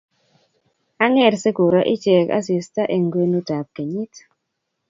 [1.05, 4.13] ang'er sikuroo ichek asista eng' kwenutab kenyit